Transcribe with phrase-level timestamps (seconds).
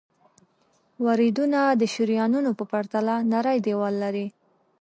[1.05, 4.27] وریدونه د شریانونو په پرتله نری دیوال لري.